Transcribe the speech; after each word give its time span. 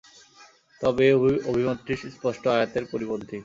তবে 0.81 1.03
এ 1.09 1.15
অভিমতটি 1.49 1.93
স্পষ্ট 2.15 2.43
আয়াতের 2.55 2.83
পরিপন্থী। 2.91 3.37